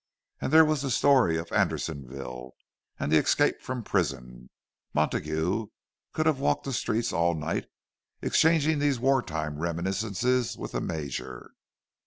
And 0.39 0.51
there 0.51 0.65
was 0.65 0.81
the 0.81 0.89
story 0.89 1.37
of 1.37 1.51
Andersonville, 1.51 2.55
and 2.99 3.11
the 3.11 3.17
escape 3.19 3.61
from 3.61 3.83
prison. 3.83 4.49
Montague 4.95 5.67
could 6.11 6.25
have 6.25 6.39
walked 6.39 6.63
the 6.63 6.73
streets 6.73 7.13
all 7.13 7.35
night, 7.35 7.67
exchanging 8.19 8.79
these 8.79 8.99
war 8.99 9.21
time 9.21 9.59
reminiscences 9.59 10.57
with 10.57 10.71
the 10.71 10.81
Major. 10.81 11.51